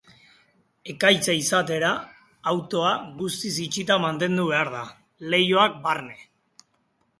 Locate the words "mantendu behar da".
4.07-4.83